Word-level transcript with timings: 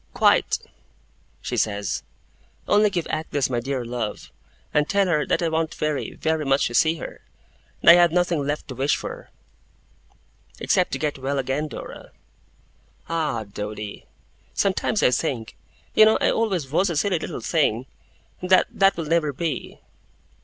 'Quite!' 0.15 0.57
she 1.43 1.55
says. 1.55 2.01
'Only 2.67 2.89
give 2.89 3.05
Agnes 3.11 3.51
my 3.51 3.59
dear 3.59 3.85
love, 3.85 4.31
and 4.73 4.89
tell 4.89 5.05
her 5.05 5.27
that 5.27 5.43
I 5.43 5.49
want 5.49 5.75
very, 5.75 6.15
very, 6.15 6.43
much 6.43 6.65
to 6.65 6.73
see 6.73 6.95
her; 6.95 7.21
and 7.81 7.89
I 7.91 7.93
have 7.93 8.11
nothing 8.11 8.39
left 8.43 8.67
to 8.69 8.73
wish 8.73 8.95
for.' 8.95 9.29
'Except 10.59 10.91
to 10.93 10.97
get 10.97 11.19
well 11.19 11.37
again, 11.37 11.67
Dora.' 11.67 12.09
'Ah, 13.09 13.43
Doady! 13.43 14.07
Sometimes 14.55 15.03
I 15.03 15.11
think 15.11 15.55
you 15.93 16.03
know 16.03 16.17
I 16.19 16.31
always 16.31 16.71
was 16.71 16.89
a 16.89 16.97
silly 16.97 17.19
little 17.19 17.39
thing! 17.39 17.85
that 18.41 18.65
that 18.71 18.97
will 18.97 19.05
never 19.05 19.31
be! 19.31 19.81